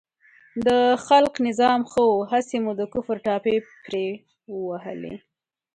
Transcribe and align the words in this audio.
د 0.67 0.69
خلق 1.07 1.33
نظام 1.47 1.79
ښه 1.91 2.03
و، 2.11 2.13
هسې 2.31 2.57
مو 2.63 2.71
د 2.79 2.81
کفر 2.93 3.17
ټاپې 3.25 3.55
پرې 3.85 4.05
ووهلې. 4.55 5.15